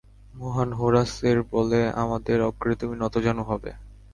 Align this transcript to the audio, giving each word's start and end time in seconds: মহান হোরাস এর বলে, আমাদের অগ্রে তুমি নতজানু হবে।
মহান 0.33 0.69
হোরাস 0.73 1.13
এর 1.29 1.39
বলে, 1.51 1.81
আমাদের 2.03 2.37
অগ্রে 2.49 2.73
তুমি 2.75 2.95
নতজানু 3.01 3.43
হবে। 3.43 3.71